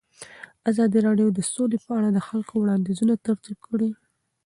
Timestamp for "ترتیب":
3.25-3.57